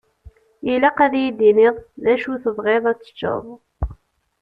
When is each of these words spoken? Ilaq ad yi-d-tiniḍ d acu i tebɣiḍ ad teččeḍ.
Ilaq 0.73 0.97
ad 1.05 1.13
yi-d-tiniḍ 1.21 1.75
d 2.03 2.05
acu 2.13 2.29
i 2.35 2.39
tebɣiḍ 2.43 2.83
ad 2.91 2.97
teččeḍ. 2.99 3.43